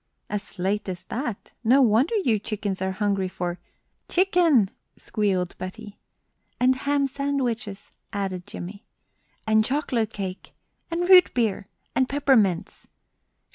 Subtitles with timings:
[0.31, 1.51] "As late as that!
[1.63, 3.59] No wonder you chickens are hungry for"
[4.09, 5.99] "Chicken!" squealed Betty.
[6.59, 8.83] "And ham sandwiches!" added Jimmie.
[9.45, 10.55] "And chocolate cake!"
[10.89, 12.87] "And root beer!" "And peppermints!"